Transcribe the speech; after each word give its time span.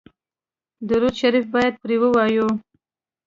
درود 0.89 1.15
شریف 1.21 1.45
باید 1.53 1.73
پرې 1.81 1.95
ووایو. 1.99 2.47